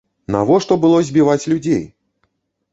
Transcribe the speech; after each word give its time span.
Навошта 0.35 0.77
было 0.87 0.97
збіваць 1.11 1.39
людзей? 1.55 1.87